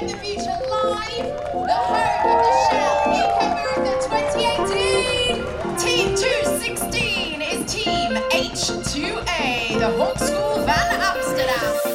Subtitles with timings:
[0.00, 5.76] in the future live, the home of the Shell Eco Marathon 2018.
[5.78, 11.92] Team 216 is Team H2A, the Hawk School van Amsterdam.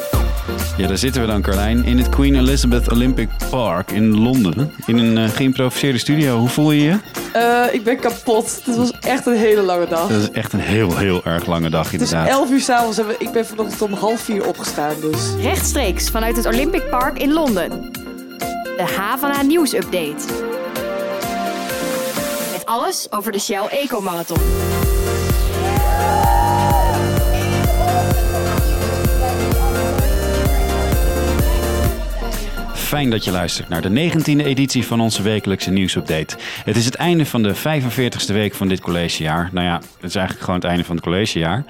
[0.77, 4.71] Ja, daar zitten we dan, Carlijn, in het Queen Elizabeth Olympic Park in Londen.
[4.85, 5.31] In een
[5.81, 6.37] uh, studio.
[6.37, 7.18] Hoe voel je je?
[7.35, 8.61] Uh, ik ben kapot.
[8.63, 10.07] Het was echt een hele lange dag.
[10.07, 12.19] Dat is echt een heel, heel erg lange dag, inderdaad.
[12.19, 14.93] Het is 11 uur s'avonds en ik ben vanochtend om half vier opgestaan.
[15.01, 15.19] Dus.
[15.41, 17.91] Rechtstreeks vanuit het Olympic Park in Londen.
[18.77, 20.25] De Havana Nieuws Update.
[22.51, 24.68] Met alles over de Shell Eco Marathon.
[32.89, 36.37] Fijn dat je luistert naar de 19e editie van onze wekelijkse nieuwsupdate.
[36.65, 39.49] Het is het einde van de 45ste week van dit collegejaar.
[39.51, 41.63] Nou ja, het is eigenlijk gewoon het einde van het collegejaar.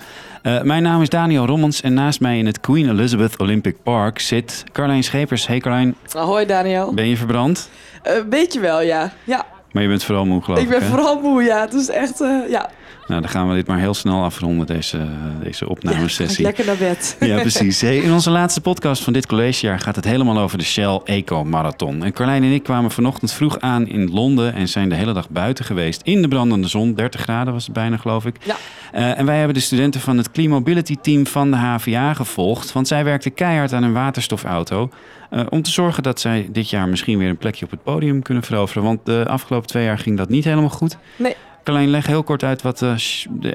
[0.44, 4.20] Uh, mijn naam is Daniel Rommens en naast mij in het Queen Elizabeth Olympic Park
[4.20, 5.48] zit Carlijn Schepers.
[5.48, 5.96] Hey Carlijn.
[6.12, 6.94] Hoi Daniel.
[6.94, 7.70] Ben je verbrand?
[8.04, 9.12] Een uh, beetje wel, ja.
[9.24, 9.46] ja.
[9.72, 10.66] Maar je bent vooral moe, geloof ik.
[10.66, 11.62] Ik ben vooral moe, ja.
[11.62, 12.70] Het is echt, uh, ja.
[13.10, 15.08] Nou, dan gaan we dit maar heel snel afronden, deze,
[15.44, 16.42] deze opnamesessie.
[16.42, 17.18] Ja, lekker naar bed.
[17.30, 17.82] Ja, precies.
[17.82, 21.44] Hey, in onze laatste podcast van dit collegejaar gaat het helemaal over de Shell Eco
[21.44, 22.04] Marathon.
[22.04, 25.30] En Carlijn en ik kwamen vanochtend vroeg aan in Londen en zijn de hele dag
[25.30, 26.02] buiten geweest.
[26.04, 28.36] In de brandende zon, 30 graden was het bijna, geloof ik.
[28.44, 28.56] Ja.
[28.96, 32.72] Uh, en wij hebben de studenten van het Clean Mobility Team van de HVA gevolgd.
[32.72, 34.90] Want zij werkten keihard aan een waterstofauto.
[35.32, 38.22] Uh, om te zorgen dat zij dit jaar misschien weer een plekje op het podium
[38.22, 38.84] kunnen veroveren.
[38.84, 40.98] Want de afgelopen twee jaar ging dat niet helemaal goed.
[41.16, 41.36] Nee.
[41.64, 42.94] Carlijn, leg heel kort uit wat uh,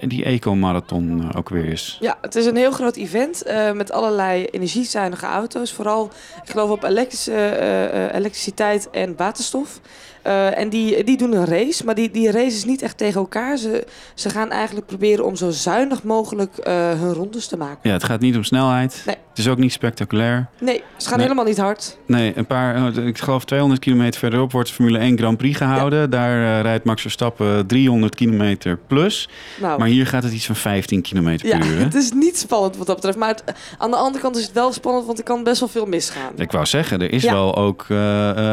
[0.01, 1.97] die Eco-marathon uh, ook weer is.
[2.01, 5.73] Ja, het is een heel groot event uh, met allerlei energiezuinige auto's.
[5.73, 6.11] Vooral,
[6.45, 9.81] ik geloof, op elektrische, elektriciteit en waterstof.
[10.27, 13.21] Uh, en die, die doen een race, maar die, die race is niet echt tegen
[13.21, 13.57] elkaar.
[13.57, 17.79] Ze, ze gaan eigenlijk proberen om zo zuinig mogelijk uh, hun rondes te maken.
[17.83, 19.03] Ja, het gaat niet om snelheid.
[19.07, 19.17] Nee.
[19.35, 20.47] Het is ook niet spectaculair.
[20.61, 21.27] Nee, ze gaan nee.
[21.27, 21.99] helemaal niet hard.
[22.07, 26.01] Nee, een paar, ik geloof 200 kilometer verderop wordt Formule 1 Grand Prix gehouden.
[26.01, 26.07] Ja.
[26.07, 29.29] Daar uh, rijdt Max Verstappen 300 kilometer plus.
[29.61, 29.79] Nou.
[29.79, 31.77] Maar hier gaat het iets van 15 kilometer per ja, uur.
[31.77, 31.85] Hè?
[31.85, 33.19] Het is niet spannend wat dat betreft.
[33.19, 33.45] Maar het,
[33.79, 36.33] aan de andere kant is het wel spannend, want er kan best wel veel misgaan.
[36.37, 37.33] Ik wou zeggen, er is ja.
[37.33, 37.87] wel ook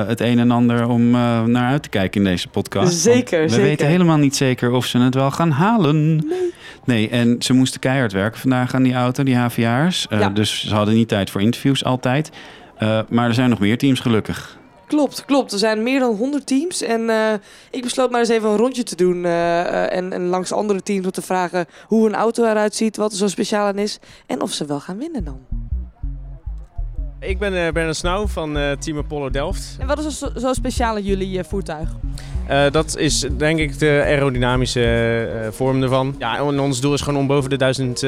[0.08, 1.10] het een en ander om
[1.52, 2.98] naar uit te kijken in deze podcast.
[2.98, 3.64] Zeker, we zeker.
[3.64, 6.16] weten helemaal niet zeker of ze het wel gaan halen.
[6.16, 6.54] Nee.
[6.86, 10.08] Nee, en ze moesten keihard werken vandaag aan die auto, die HVA'ers.
[10.10, 10.30] Uh, ja.
[10.30, 12.30] Dus ze hadden niet tijd voor interviews altijd.
[12.80, 14.60] Uh, maar er zijn nog meer teams gelukkig.
[14.88, 15.52] Klopt, klopt.
[15.52, 16.82] Er zijn meer dan 100 teams.
[16.82, 17.34] En uh,
[17.72, 19.24] ik besloot maar eens even een rondje te doen.
[19.24, 23.12] Uh, en, en, langs andere teams om te vragen hoe een auto eruit ziet, wat
[23.12, 24.00] er zo speciaal aan is.
[24.26, 25.40] En of ze wel gaan winnen dan.
[27.22, 29.76] Ik ben uh, Bernard Snauw van uh, Team Apollo Delft.
[29.80, 31.90] En wat is er zo, zo speciaal aan jullie uh, voertuig?
[32.50, 36.16] Uh, dat is denk ik de aerodynamische vorm ervan.
[36.20, 38.06] Ja, en ons doel is gewoon om boven de 1000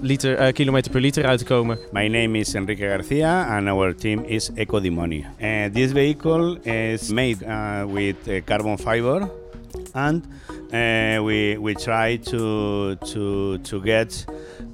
[0.00, 1.78] liter, kilometer per liter uit te komen.
[1.92, 5.24] My name is Enrique Garcia and our team is EcoDemoni.
[5.40, 7.36] And this vehicle is made
[7.92, 9.28] with carbon fiber
[9.92, 10.24] and
[11.24, 14.24] we, we try to, to, to get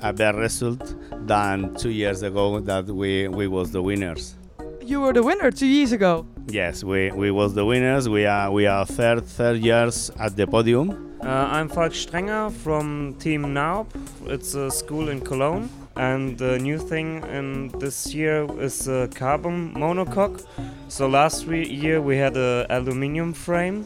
[0.00, 0.94] a better result
[1.26, 4.34] than two years ago that we, we was the winners.
[4.82, 6.26] You were the winner two years ago.
[6.46, 8.08] Yes, we, we was the winners.
[8.08, 11.16] We are we are third third years at the podium.
[11.24, 13.86] Uh, I'm Falk Strenger from Team Naub.
[14.26, 15.68] It's a school in Cologne.
[15.96, 20.46] And the new thing in this year is a carbon monocoque.
[20.88, 23.82] So last year we had an aluminium frame.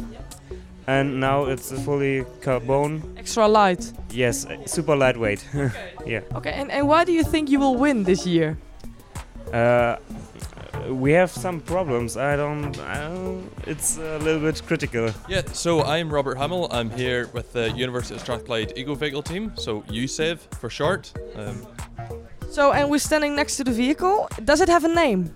[0.90, 3.14] And now it's fully carbon.
[3.16, 3.92] Extra light.
[4.10, 5.46] Yes, super lightweight.
[6.04, 6.22] yeah.
[6.34, 8.58] Okay, and, and why do you think you will win this year?
[9.52, 9.96] Uh,
[10.88, 12.16] we have some problems.
[12.16, 13.48] I don't, I don't.
[13.68, 15.10] It's a little bit critical.
[15.28, 15.42] Yeah.
[15.52, 16.66] So I'm Robert Hamill.
[16.72, 19.52] I'm here with the University of Strathclyde Eco Vehicle Team.
[19.54, 21.12] So USAVE for short.
[21.36, 21.68] Um,
[22.50, 24.28] so and we're standing next to the vehicle.
[24.44, 25.32] Does it have a name?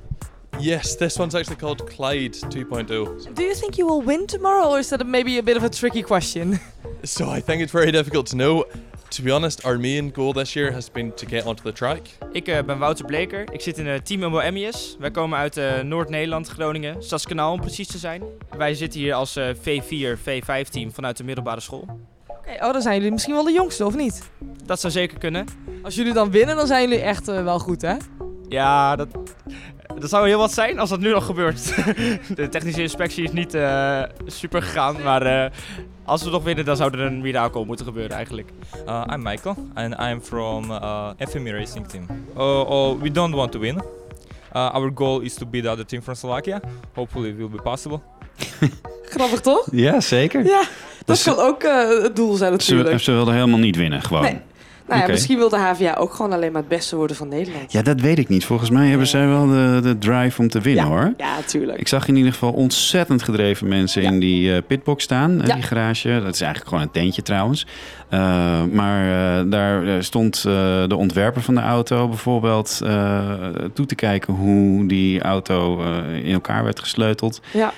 [0.61, 3.35] Yes, this one's actually called Clyde 2.0.
[3.35, 5.69] Do you think you will win tomorrow, or is that maybe a bit of a
[5.69, 6.61] tricky question?
[7.03, 8.65] so I think it's very difficult to know.
[9.11, 12.01] To be honest, our main goal this year has been to get onto the track.
[12.33, 13.53] Ik uh, ben Wouter Bleker.
[13.53, 14.97] Ik zit in uh, Team Umbo MES.
[14.99, 18.23] Wij komen uit uh, Noord-Nederland, Groningen, Stadskanaal om precies te zijn.
[18.57, 21.87] Wij zitten hier als V4, V5 team vanuit de middelbare school.
[22.27, 24.23] Oké, okay, oh, dan zijn jullie misschien wel de jongste, of niet?
[24.65, 25.47] Dat zou zeker kunnen.
[25.83, 27.97] Als jullie dan winnen, dan zijn jullie echt wel goed, hè?
[28.49, 29.09] Ja, dat,
[30.05, 31.75] dat zou heel wat zijn als dat nu nog gebeurt.
[32.37, 35.51] De technische inspectie is niet uh, super gegaan, maar uh,
[36.05, 38.49] als we nog winnen, dan zou er een mirakel moeten gebeuren eigenlijk.
[38.87, 42.07] Uh, I'm Michael and I'm from uh, FME Racing Team.
[42.37, 43.75] Uh, oh, we don't want to win.
[43.77, 46.61] Uh, our goal is to beat the other team from Slovakia.
[46.95, 48.01] Hopefully it will be possible.
[49.15, 49.69] Grappig toch?
[49.71, 50.45] Ja, zeker.
[50.45, 50.63] Ja,
[51.05, 52.99] dat dus kan ook uh, het doel zijn natuurlijk.
[52.99, 54.23] Ze, ze wilden helemaal niet winnen, gewoon.
[54.23, 54.41] Nee.
[54.89, 57.73] Nou ja, misschien wil de HVA ook gewoon alleen maar het beste worden van Nederland.
[57.73, 58.45] Ja, dat weet ik niet.
[58.45, 61.13] Volgens mij hebben zij wel de, de drive om te winnen, Ja, hoor.
[61.17, 61.79] ja, tuurlijk.
[61.79, 65.55] Ik zag in ieder geval ontzettend gedreven mensen in die eh, pitbox staan, eh, Ja.
[65.55, 66.21] die garage.
[66.25, 67.67] Dat is eigenlijk gewoon een tentje trouwens.
[68.09, 69.05] Eh, maar
[69.49, 72.79] daar stond de ontwerper van de auto bijvoorbeeld
[73.75, 75.83] toe te kijken hoe die auto
[76.23, 77.41] in elkaar werd gesleuteld.
[77.53, 77.73] Ja.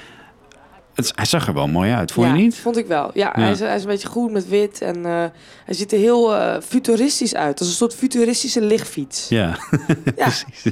[0.96, 2.56] Het, hij zag er wel mooi uit, vond ja, je niet?
[2.56, 3.10] vond ik wel.
[3.14, 3.42] Ja, Ja.
[3.42, 5.24] Hij, is, hij is een beetje groen met wit en eh,
[5.64, 7.58] hij ziet er heel eh, futuristisch uit.
[7.58, 9.28] Als een soort futuristische lichtfiets.
[9.28, 9.58] Ja,
[10.14, 10.64] precies.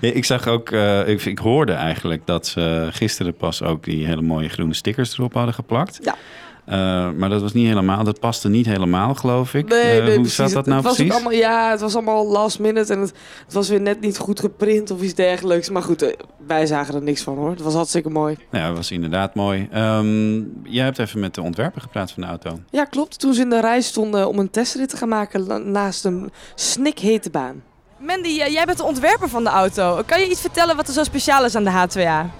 [0.00, 4.06] Ja, ik zag ook, eh, ik, ik hoorde eigenlijk dat ze gisteren pas ook die
[4.06, 5.98] hele mooie groene stickers erop hadden geplakt.
[6.02, 6.16] Ja.
[6.64, 9.68] Eh, maar dat was niet helemaal, dat paste niet helemaal, geloof ik.
[9.68, 10.34] Nee, Eh, hoe precies.
[10.34, 11.12] zat dat Het- nou het was precies?
[11.14, 13.12] allemaal, ja, het was allemaal last minute en het,
[13.44, 15.70] het was weer net niet goed geprint of iets dergelijks.
[15.70, 16.12] Maar goed, eh,
[16.46, 17.50] wij zagen er niks van hoor.
[17.50, 18.36] Het was hartstikke mooi.
[18.50, 19.68] Ja, dat was inderdaad mooi.
[19.72, 22.58] Ehm, jij hebt even met de ontwerper gepraat van de auto.
[22.70, 23.18] Ja, klopt.
[23.18, 27.30] Toen ze in de rij stonden om een testrit te gaan maken naast een snikhete
[27.30, 27.62] baan.
[27.98, 30.02] Mandy, jij bent de ontwerper van de auto.
[30.06, 32.30] Kan je iets vertellen wat er zo speciaal is aan de H2A?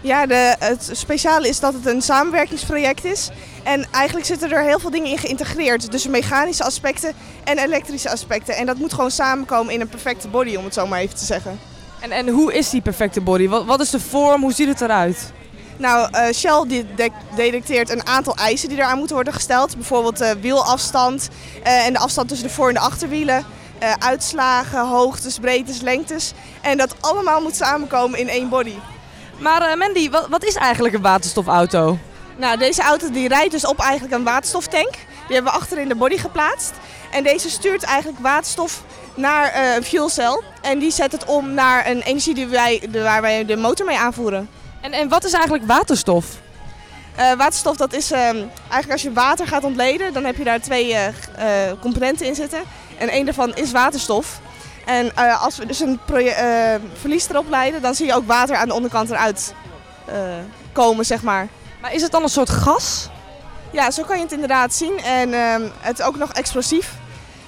[0.00, 3.28] Ja, de, het speciale is dat het een samenwerkingsproject is.
[3.62, 5.90] En eigenlijk zitten er heel veel dingen in geïntegreerd.
[5.90, 7.12] Dus mechanische aspecten
[7.44, 8.56] en elektrische aspecten.
[8.56, 11.24] En dat moet gewoon samenkomen in een perfecte body, om het zo maar even te
[11.24, 11.60] zeggen.
[12.00, 13.48] En, en hoe is die perfecte body?
[13.48, 14.42] Wat, wat is de vorm?
[14.42, 15.32] Hoe ziet het eruit?
[15.76, 19.74] Nou, eh, Shell die de- detecteert een aantal eisen die eraan moeten worden gesteld.
[19.76, 21.28] Bijvoorbeeld eh, wielafstand
[21.62, 23.44] eh, en de afstand tussen de voor- en de achterwielen.
[23.98, 26.32] uitslagen, hoogtes, breedtes, lengtes.
[26.60, 28.74] En dat allemaal moet samenkomen in één body.
[29.38, 31.98] Maar eh, Mandy, wat, wat is eigenlijk een waterstofauto?
[32.36, 34.90] Nou, deze auto die rijdt dus op eigenlijk een waterstoftank.
[35.26, 36.72] Die hebben we achter in de body geplaatst.
[37.10, 38.82] En deze stuurt eigenlijk waterstof
[39.14, 40.42] naar eh, een fuelcel.
[40.62, 43.86] En die zet het om naar een energie die wij, de, waar wij de motor
[43.86, 44.48] mee aanvoeren.
[44.80, 46.26] En, en wat is eigenlijk waterstof?
[47.16, 50.60] Eh, waterstof, dat is ehm, eigenlijk als je water gaat ontleden, dan heb je daar
[50.60, 50.96] twee
[51.80, 52.62] componenten in zitten.
[52.98, 54.40] En één daarvan is waterstof.
[54.88, 58.56] En eh, als we dus een eh, verlies erop leiden, dan zie je ook water
[58.56, 59.54] aan de onderkant eruit
[60.04, 60.16] eh,
[60.72, 61.48] komen, zeg maar.
[61.80, 63.08] Maar is het dan een soort gas?
[63.70, 64.98] Ja, zo kan je het inderdaad zien.
[64.98, 66.94] En ehm, het is ook nog explosief.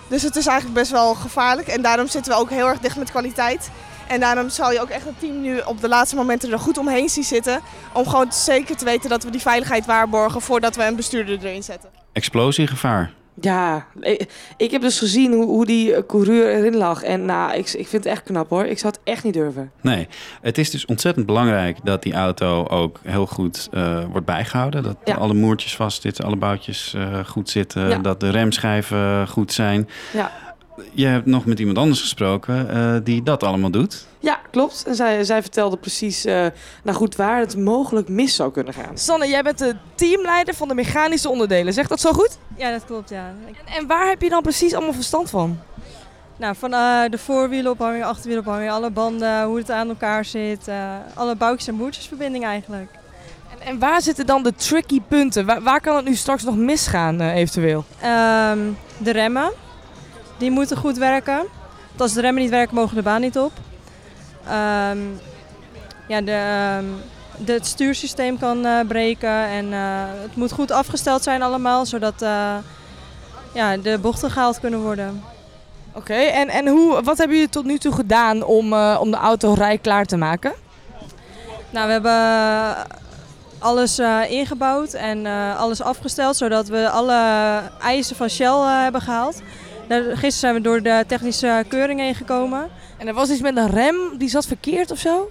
[0.09, 1.69] Dus het is eigenlijk best wel gevaarlijk.
[1.69, 3.71] En daarom zitten we ook heel erg dicht met kwaliteit.
[4.09, 6.79] En daarom zal je ook echt het team nu op de laatste momenten er goed
[6.79, 7.61] omheen zien zitten.
[7.93, 11.63] Om gewoon zeker te weten dat we die veiligheid waarborgen voordat we een bestuurder erin
[11.63, 11.91] zetten.
[12.13, 13.13] Explosiegevaar.
[13.41, 14.27] Ja, ik,
[14.57, 17.03] ik heb dus gezien hoe, hoe die eh, coureur erin lag.
[17.03, 18.65] En nou, ik, ik vind het echt knap hoor.
[18.65, 19.71] Ik zou het echt niet durven.
[19.81, 20.09] Nee,
[20.43, 24.83] het is dus ontzettend belangrijk dat die auto ook heel goed eh, wordt bijgehouden.
[24.83, 25.15] Dat Ja.
[25.15, 27.99] alle moertjes vast zitten, alle boutjes eh, goed zitten, Ja.
[27.99, 29.89] dat de remschijven goed zijn.
[30.13, 30.31] Ja.
[30.93, 34.07] Je hebt nog met iemand anders gesproken eh, die dat allemaal doet.
[34.19, 34.85] Ja, klopt.
[34.87, 36.47] En zij, zij vertelde precies eh,
[36.85, 38.99] nou goed, waar het mogelijk mis zou kunnen gaan.
[38.99, 41.73] Sanne, jij bent de teamleider van de mechanische onderdelen.
[41.73, 42.39] Zegt dat zo goed?
[42.57, 43.35] Ja, dat klopt, ja.
[43.47, 45.59] En, en waar heb je dan precies allemaal verstand van?
[46.37, 50.69] Nou, van eh, de voorwielenophanger, achterwielenophanger, alle banden, hoe het aan elkaar zit.
[50.69, 52.91] eh, alle boutjes en boertjesverbinding eigenlijk.
[53.53, 55.47] En, en waar zitten dan de tricky punten?
[55.47, 57.85] Waar, waar kan het nu straks nog misgaan eh, eventueel?
[58.01, 58.59] Ehm,
[58.99, 59.53] de remmen,
[60.41, 61.37] die moeten goed werken.
[61.89, 63.53] Want als de remmen niet werken, mogen de baan niet op.
[64.45, 64.99] Ehm,
[66.09, 66.85] ja, de, ehm,
[67.45, 69.81] de, het stuursysteem kan eh, breken en eh,
[70.23, 72.57] het moet goed afgesteld zijn allemaal, zodat eh,
[73.55, 75.23] ja, de bochten gehaald kunnen worden.
[75.93, 79.55] Oké, en, en hoe, wat hebben jullie tot nu toe gedaan om, om de auto
[79.55, 80.53] rijklaar te maken?
[81.71, 82.87] Nou, we hebben
[83.59, 89.43] alles ingebouwd en alles afgesteld, zodat we alle eisen van Shell hebben gehaald.
[89.91, 92.69] Daar- Gisteren zijn we door de technische keuring heen gekomen.
[92.99, 95.31] En er was iets met een rem, die zat verkeerd of zo?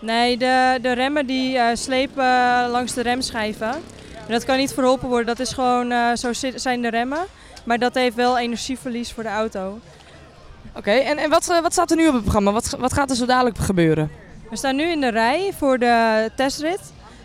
[0.00, 2.24] Nee, de, de remmen die eh, slepen
[2.70, 3.70] langs de remschijven.
[4.26, 7.26] En dat kan niet verholpen worden, dat is gewoon, eh, zo zit- zijn de remmen.
[7.64, 9.78] Maar dat heeft wel energieverlies voor de auto.
[10.74, 12.52] Oké, en, en wat, eh, wat staat er nu op het programma?
[12.52, 14.10] Wat, wat gaat er zo dadelijk gebeuren?
[14.50, 16.80] We staan nu in de rij voor de testrit.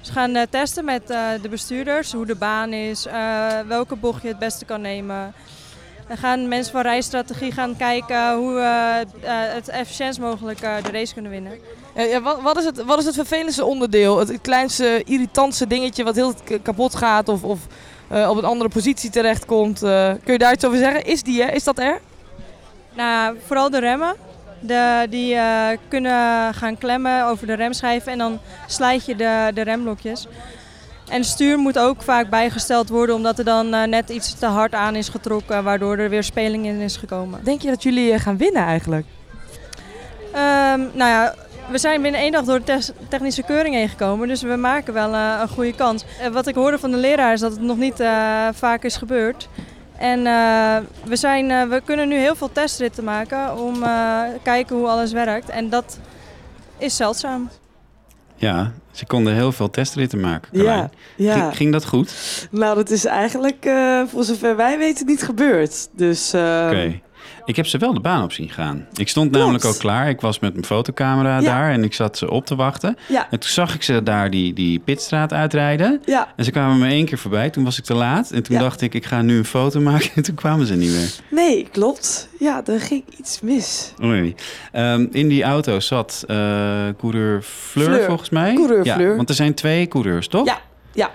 [0.06, 4.22] We gaan eh, testen met eh, de bestuurders hoe de baan is, eh, welke bocht
[4.22, 5.34] je het beste kan nemen.
[6.14, 10.92] Dan gaan mensen van rijstrategie gaan kijken hoe we eh, het efficiënt mogelijk eh, de
[10.92, 11.52] race kunnen winnen.
[11.96, 14.20] Ja, ja, wat, wat, is het, wat is het vervelendste onderdeel?
[14.20, 17.60] Het, kleinste irritantste dingetje wat heel kapot gaat of, of
[18.08, 19.84] eh, op een andere positie terechtkomt?
[19.84, 21.06] eh kun je daar iets over zeggen?
[21.06, 21.52] Is die, hè?
[21.52, 22.00] Is dat er?
[22.94, 24.16] Nou, vooral de remmen.
[24.60, 25.38] De, die
[25.88, 30.28] kunnen gaan klemmen over de remschijven en dan slijt je de, de remblokjes.
[31.10, 34.74] En stuur moet ook vaak bijgesteld worden omdat er dan eh, net iets te hard
[34.74, 37.44] aan is getrokken, waardoor er weer speling in is gekomen.
[37.44, 39.06] Denk je dat jullie eh, gaan winnen eigenlijk?
[40.32, 41.36] Ehm, nou ja,
[41.70, 42.80] we zijn binnen één dag door de
[43.10, 46.04] technische keuring heen gekomen, dus we maken wel eh, een goede kans.
[46.32, 48.04] Wat ik hoorde van de leraar is dat het nog niet
[48.52, 49.48] vaak is gebeurd.
[49.98, 50.24] En
[51.04, 55.50] we, zijn, we kunnen nu heel veel testritten maken om te kijken hoe alles werkt.
[55.50, 56.00] En dat
[56.78, 57.50] is zeldzaam.
[58.36, 60.50] Ja, ze konden heel veel testritten maken.
[60.52, 60.92] Ja, Carlijn.
[61.16, 61.42] ja.
[61.42, 62.14] Ging, ging dat goed?
[62.52, 65.88] Nou, dat is eigenlijk, eh, voor zover wij weten, niet gebeurd.
[65.96, 67.00] Dus, eh, Oké.
[67.46, 68.88] Ik heb ze wel de baan op zien gaan.
[68.96, 70.10] Ik stond namelijk ook klaar.
[70.10, 71.42] Ik was met mijn fotocamera Ja.
[71.42, 72.98] daar en ik zat ze op te wachten.
[73.10, 73.28] Ja.
[73.32, 76.02] En toen zag ik ze daar die, die pitstraat uitrijden.
[76.06, 76.34] Ja.
[76.36, 77.50] En ze kwamen me één keer voorbij.
[77.50, 78.32] Toen was ik te laat.
[78.32, 80.10] En toen dacht ik, ik ga nu een foto maken.
[80.16, 81.10] En toen kwamen ze niet meer.
[81.30, 82.30] Nee, klopt.
[82.40, 83.94] Ja, er ging iets mis.
[84.04, 84.36] Oei.
[84.72, 86.36] Ehm, in die auto zat eh
[86.98, 88.06] coureur Fleur, Fleur.
[88.06, 88.54] volgens mij.
[88.54, 89.16] Coureur ja, Fleur.
[89.16, 90.46] Want er zijn twee coureurs, toch?
[90.46, 90.60] Ja,
[90.94, 91.10] ja.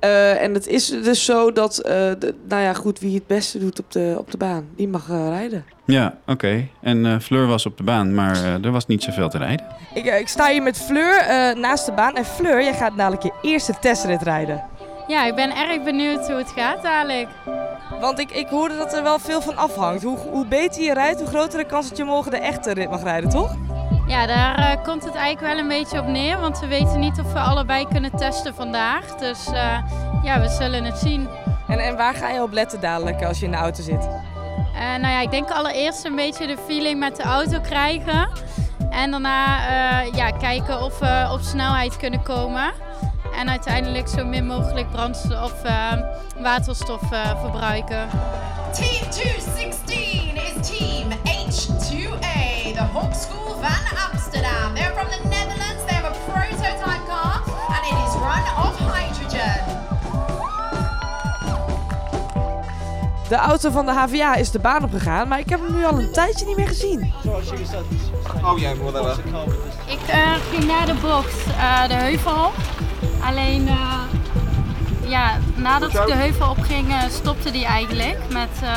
[0.00, 3.58] Eh, en het is dus zo dat, eh, de- nou ja, goed, wie het beste
[3.58, 5.64] doet op de, op de baan, die mag eh, rijden.
[5.84, 6.66] Ja, oké.
[6.82, 9.66] En eh, Fleur was op de baan, maar er was niet zoveel te rijden.
[9.94, 12.14] Ik, ik sta hier met Fleur eh, naast de baan.
[12.16, 14.62] En Fleur, jij gaat dadelijk je eerste testrit rijden.
[15.06, 17.28] Ja, ik ben erg benieuwd hoe het gaat dadelijk.
[18.00, 20.02] Want ik, ik hoorde dat er wel veel van afhangt.
[20.02, 22.90] Hoe, hoe beter je rijdt, hoe groter de kans dat je morgen de echte rit
[22.90, 23.56] mag rijden, toch?
[24.10, 26.40] Ja, daar eh, komt het eigenlijk wel een beetje op neer.
[26.40, 29.04] Want we weten niet of we allebei kunnen testen vandaag.
[29.16, 29.78] Dus eh,
[30.22, 31.28] ja, we zullen het zien.
[31.68, 34.08] En, en waar ga je op letten dadelijk als je in de auto zit?
[34.74, 38.28] Eh, nou ja, ik denk allereerst een beetje de feeling met de auto krijgen.
[38.90, 39.68] En daarna
[40.02, 42.72] eh, ja, kijken of we op snelheid kunnen komen.
[43.38, 45.92] En uiteindelijk zo min mogelijk brandstof of eh,
[46.38, 48.08] waterstof eh, verbruiken.
[48.72, 51.29] Team 216 is Team H2A,
[52.80, 54.74] the Hawk School van Amsterdam.
[54.74, 55.82] They're from the Netherlands.
[55.86, 57.36] They have a prototype car
[57.74, 59.78] and it is run off hydrogen.
[63.28, 65.98] De auto van de HVA is de baan opgegaan, maar ik heb hem nu al
[65.98, 67.12] een tijdje niet meer gezien.
[68.44, 69.24] Oh ja, whatever.
[69.86, 72.54] Ik eh, ging naar de bocht, eh, de heuvel op.
[73.24, 74.00] Alleen, eh,
[75.10, 78.48] ja, nadat ik de heuvel opging, eh, stopte die eigenlijk met...
[78.62, 78.68] eh,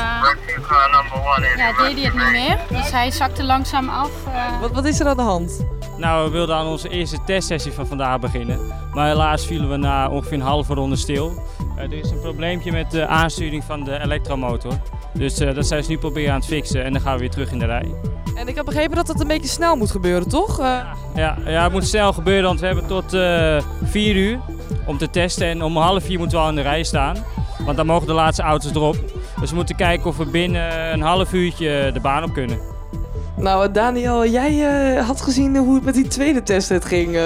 [1.56, 2.58] ja, deed hij het niet meer.
[2.68, 4.10] Dus hij zakte langzaam af.
[4.34, 4.60] eh.
[4.60, 5.66] Wat, wat is er aan de hand?
[5.98, 8.58] Nou, we wilden aan onze eerste testsessie van vandaag beginnen.
[8.92, 11.42] Maar helaas vielen we na ongeveer een halve ronde stil.
[11.76, 14.72] Er is een probleempje met de aansturing van de elektromotor.
[15.12, 17.30] Dus eh, dat zijn ze nu proberen aan het fixen en dan gaan we weer
[17.30, 17.94] terug in de rij.
[18.36, 20.60] En ik heb begrepen dat het een beetje snel moet gebeuren, toch?
[20.60, 20.78] Eh,
[21.14, 24.38] Ja, ja het moet snel gebeuren, want we hebben tot eh 4 uur
[24.86, 25.46] om te testen.
[25.46, 27.16] En om half vier moeten we al in de rij staan.
[27.64, 28.96] Want dan mogen de laatste auto's erop.
[29.40, 32.58] Dus we moeten kijken of we binnen een half uurtje de baan op kunnen.
[33.36, 37.16] Nou, Daniel, jij eh, had gezien hoe het met die tweede testrit ging.
[37.16, 37.22] eh.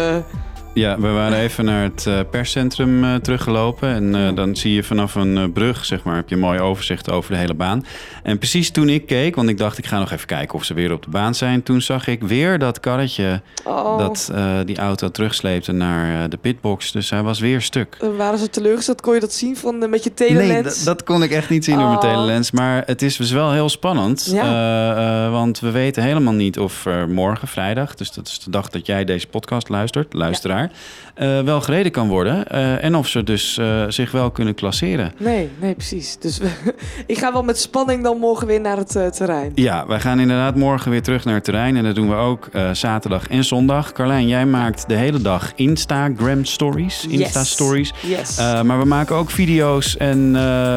[0.78, 3.88] Ja, we waren even naar het eh, perscentrum eh, teruggelopen.
[3.88, 7.10] En eh, dan zie je vanaf een brug, zeg maar, heb je een mooi overzicht
[7.10, 7.84] over de hele baan.
[8.22, 10.74] En precies toen ik keek, want ik dacht ik ga nog even kijken of ze
[10.74, 11.62] weer op de baan zijn.
[11.62, 13.98] Toen zag ik weer dat karretje Oh.
[13.98, 14.32] dat
[14.64, 16.92] die auto terugsleepte naar de pitbox.
[16.92, 17.96] Dus hij was weer stuk.
[18.16, 19.00] Waren ze teleurgesteld?
[19.00, 20.48] Kon je dat zien van, met je telelens?
[20.48, 22.04] Nee, dat, dat kon ik echt niet zien door mijn Oh.
[22.04, 22.50] telelens.
[22.50, 24.28] Maar het is dus wel heel spannend.
[24.32, 25.30] Ja.
[25.30, 27.94] Want we weten helemaal niet of er morgen, vrijdag...
[27.94, 30.67] dus dat is de dag dat jij deze podcast luistert, luisteraar...
[31.14, 32.46] eh, wel gereden kan worden.
[32.48, 35.12] Eh, en of ze dus eh, zich wel kunnen klasseren.
[35.18, 36.16] Nee, nee, precies.
[36.18, 36.74] Dus we-
[37.06, 39.52] ik ga wel met spanning dan morgen weer naar het terrein.
[39.54, 41.76] Ja, wij gaan inderdaad morgen weer terug naar het terrein.
[41.76, 43.92] En dat doen we ook zaterdag en zondag.
[43.92, 47.06] Carlijn, jij maakt de hele dag Instagram stories.
[47.06, 47.92] Insta stories.
[48.06, 48.36] Yes.
[48.38, 50.32] Maar we maken ook video's en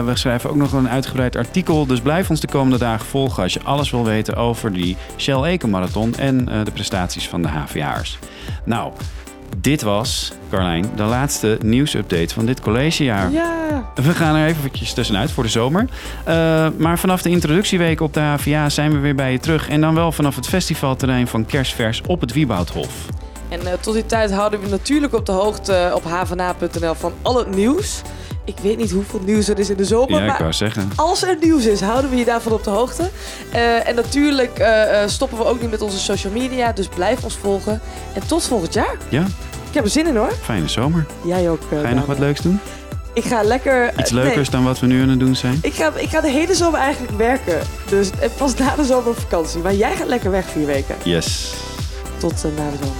[0.05, 1.85] we schrijven ook nog een uitgebreid artikel.
[1.85, 5.43] Dus blijf ons de komende dagen volgen als je alles wil weten over die Shell
[5.43, 8.19] Eco Marathon en de prestaties van de HVA'ers.
[8.65, 8.91] Nou,
[9.57, 13.31] dit was, Carlijn, de laatste nieuwsupdate van dit collegejaar.
[13.31, 13.91] Ja.
[13.95, 15.87] We gaan er eventjes tussenuit voor de zomer.
[16.25, 19.69] Eh, maar vanaf de introductieweek op de HVA zijn we weer bij je terug.
[19.69, 23.05] En dan wel vanaf het festivalterrein van Kerstvers op het Wieboudhof.
[23.49, 27.37] En eh, tot die tijd houden we natuurlijk op de hoogte op havana.nl van al
[27.37, 28.01] het nieuws.
[28.45, 30.89] Ik weet niet hoeveel nieuws er is in de zomer, Ja, ik maar zeggen.
[30.95, 33.09] als er nieuws is, houden we je daarvan op de hoogte.
[33.51, 37.23] Eh, en natuurlijk eh, eh, stoppen we ook niet met onze social media, dus blijf
[37.23, 37.81] ons volgen.
[38.13, 38.95] En tot volgend jaar.
[39.09, 39.21] Ja,
[39.69, 40.31] Ik heb er zin in hoor.
[40.41, 41.05] fijne zomer.
[41.25, 41.61] Jij ook.
[41.81, 42.59] Ga je nog wat leuks doen?
[43.13, 43.99] Ik ga lekker...
[43.99, 44.23] Iets nee.
[44.23, 45.59] leukers dan wat we nu aan het doen zijn?
[45.61, 47.59] Ik ga, ik ga de hele zomer eigenlijk werken.
[47.89, 49.61] Dus pas na de zomer op vakantie.
[49.61, 50.95] Maar jij gaat lekker weg vier weken.
[51.03, 51.53] Yes.
[52.17, 52.95] Tot eh, na de zomer.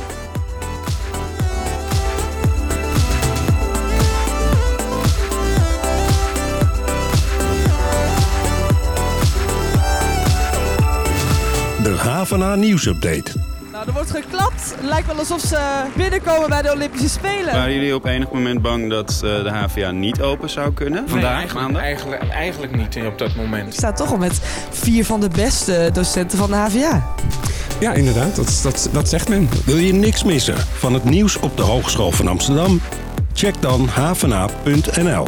[11.83, 13.31] De Havana nieuwsupdate.
[13.71, 14.73] Nou, er wordt geklapt.
[14.75, 17.53] Het lijkt wel alsof ze binnenkomen bij de Olympische Spelen.
[17.53, 21.03] Waren jullie op enig moment bang dat eh, de HVA niet open zou kunnen?
[21.09, 21.81] Vandaag, eigenlijk, maandag?
[21.81, 23.67] Eigenlijk, eigenlijk niet op dat moment.
[23.67, 27.07] Ik sta toch al met vier van de beste docenten van de HVA.
[27.79, 29.49] Ja, inderdaad, dat, dat, dat zegt men.
[29.65, 32.81] Wil je niks missen van het nieuws op de Hogeschool van Amsterdam?
[33.33, 35.25] Check dan havana.nl.